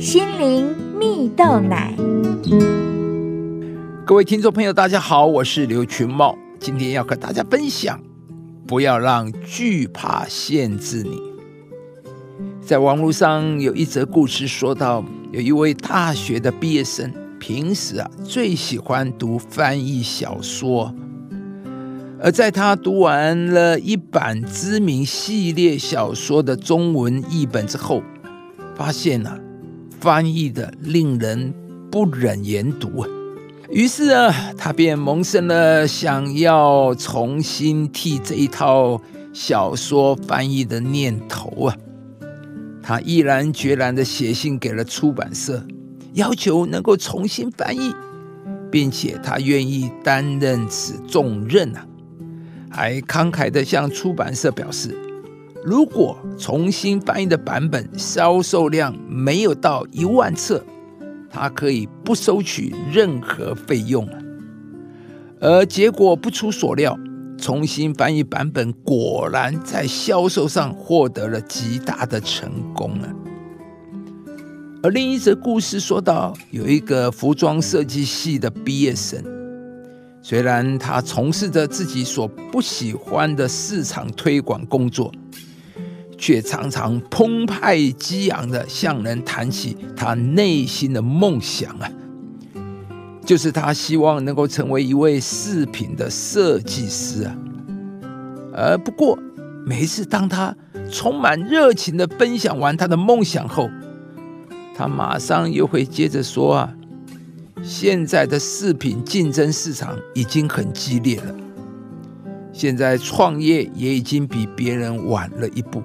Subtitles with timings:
[0.00, 1.94] 心灵蜜豆奶。
[4.06, 8.00] 各位听众朋友，大家好，我是刘群茂，今天要和大家分享，
[8.66, 11.20] 不要让惧怕限制你。
[12.62, 20.94] 在网络上有一则故事，说到有一位大学的毕业生，平时啊最喜欢读翻译小说，
[22.18, 28.02] 而在他读完了一版知名系列小说的中文译本之后，
[28.74, 29.38] 发现啊。
[30.00, 31.52] 翻译的令人
[31.90, 33.08] 不忍言读啊，
[33.68, 38.98] 于是啊，他便萌生了想要重新替这一套
[39.34, 41.76] 小说翻译的念头啊。
[42.82, 45.62] 他毅然决然的写信给了出版社，
[46.14, 47.94] 要求能够重新翻译，
[48.70, 51.86] 并且他愿意担任此重任啊，
[52.70, 54.96] 还慷慨的向出版社表示。
[55.62, 60.64] 如果重新翻译的版本销售量没有到一万册，
[61.28, 64.08] 他可以不收取任何费用
[65.38, 66.98] 而结果不出所料，
[67.36, 73.08] 重新翻译版本果然在销售上获得了极大的成功啊！
[74.82, 79.22] 而另一则故事说到，有一个服装设计系的毕业生，
[80.22, 85.12] 虽然他从事着自己所不喜欢的市场推广工作。
[86.20, 91.90] 却常常澎湃激昂的向人谈起他内心的梦想啊，
[93.24, 97.34] 就是他希望能够成为一位饰品的设计师啊。
[98.52, 99.18] 而不过，
[99.64, 100.54] 每次当他
[100.92, 103.70] 充满热情的分享完他的梦想后，
[104.76, 106.74] 他马上又会接着说啊，
[107.62, 111.34] 现在的饰品竞争市场已经很激烈了，
[112.52, 115.82] 现在创业也已经比别人晚了一步。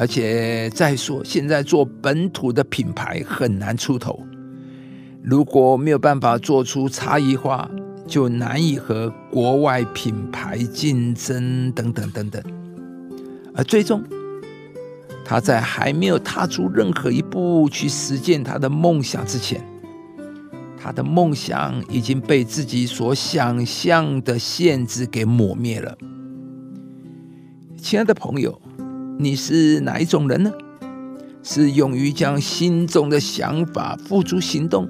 [0.00, 4.24] 而且再说，现在做本土的品牌很难出头，
[5.24, 7.68] 如果没有办法做出差异化，
[8.06, 12.40] 就难以和国外品牌竞争，等等等等。
[13.52, 14.04] 而最终，
[15.24, 19.60] 他在还没有踏出任何一步去实践他的梦想之前，
[20.80, 25.98] 他的梦想已经被自己所想象的限制给抹灭了。
[27.76, 28.62] 亲爱的朋友。
[29.20, 30.52] 你是哪一种人呢？
[31.42, 34.88] 是勇于将心中的想法付诸行动、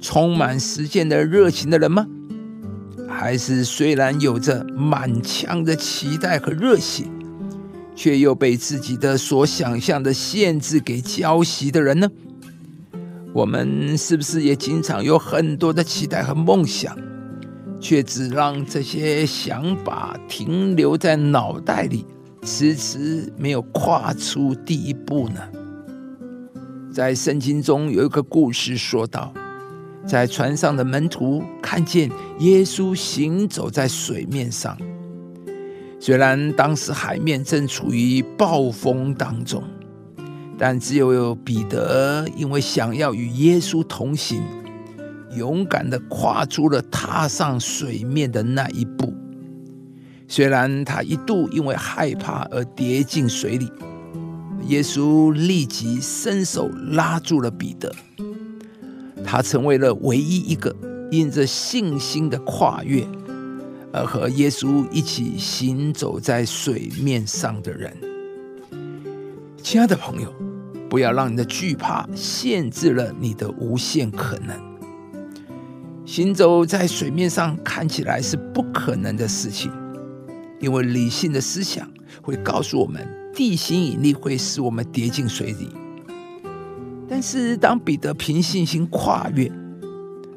[0.00, 2.06] 充满实践的热情的人吗？
[3.06, 7.04] 还是虽然有着满腔的期待和热血，
[7.94, 12.08] 却又被自己的所想象的限制给浇熄的人呢？
[13.34, 16.96] 我们是不是也经常有很多的期待和梦想，
[17.78, 22.06] 却只让这些想法停留在脑袋里？
[22.42, 25.40] 迟迟没有跨出第一步呢。
[26.92, 29.32] 在圣经中有一个故事说道，
[30.06, 32.10] 在船上的门徒看见
[32.40, 34.76] 耶稣行走在水面上，
[36.00, 39.62] 虽然当时海面正处于暴风当中，
[40.56, 44.42] 但只有彼得因为想要与耶稣同行，
[45.36, 49.14] 勇敢的跨出了踏上水面的那一步。
[50.30, 53.72] 虽然他一度因为害怕而跌进水里，
[54.66, 57.90] 耶稣立即伸手拉住了彼得，
[59.24, 60.76] 他成为了唯一一个
[61.10, 63.06] 因着信心的跨越
[63.90, 67.96] 而和耶稣一起行走在水面上的人。
[69.62, 70.30] 亲爱的朋友，
[70.90, 74.54] 不要让你的惧怕限制了你的无限可能。
[76.04, 79.72] 行走在水面上看起来是不可能的事情。
[80.60, 81.88] 因为理性的思想
[82.22, 85.70] 会告诉我们，地心引力会使我们跌进水里。
[87.08, 89.50] 但是，当彼得凭信心跨越，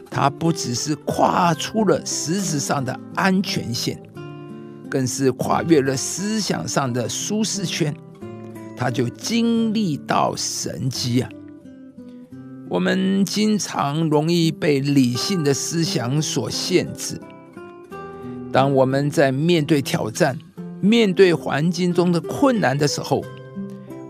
[0.09, 4.01] 他不只是跨出了实质上的安全线，
[4.89, 7.93] 更是跨越了思想上的舒适圈，
[8.77, 11.29] 他就经历到神迹啊！
[12.69, 17.19] 我们经常容易被理性的思想所限制。
[18.51, 20.37] 当我们在面对挑战、
[20.81, 23.23] 面对环境中的困难的时候，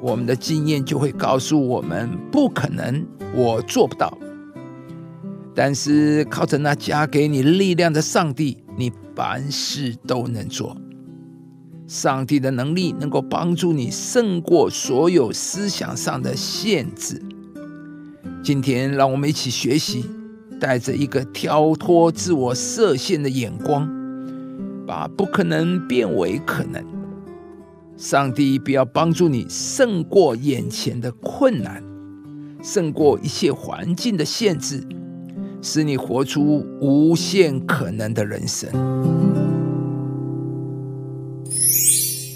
[0.02, 3.06] 我们的经验就会告诉我们：不可能，
[3.36, 4.18] 我做不到。
[5.54, 10.76] 但是靠着那加给你力量的上帝，你凡事都能做。
[11.86, 17.22] 上帝的能力能够帮助你胜过所有思想上的限制。
[18.42, 20.06] 今天，让我们一起学习，
[20.60, 24.01] 带着一个跳脱自我设限的眼光。
[24.92, 26.84] 把不可能变为可能，
[27.96, 31.82] 上帝必要帮助你胜过眼前的困难，
[32.62, 34.86] 胜过一切环境的限制，
[35.62, 38.70] 使你活出无限可能的人生。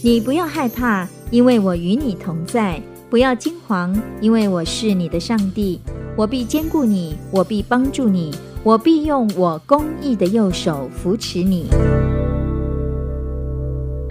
[0.02, 2.80] 你不要害怕，因为我与你同在；
[3.10, 5.82] 不要惊慌，因为我是你的上帝。
[6.16, 8.32] 我必兼顾你，我必帮助你，
[8.64, 11.66] 我必用我公义的右手扶持你。